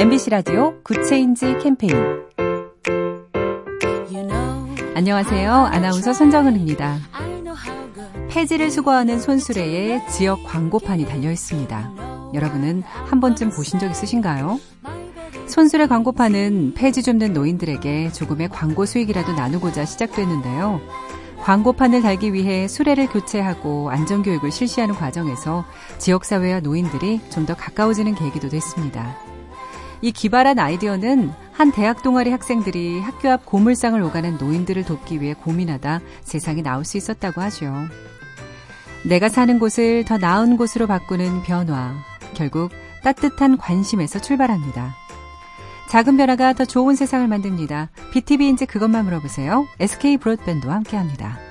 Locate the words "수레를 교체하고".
22.68-23.90